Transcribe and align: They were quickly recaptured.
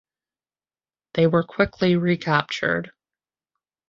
They 1.13 1.27
were 1.27 1.43
quickly 1.43 1.95
recaptured. 1.95 2.89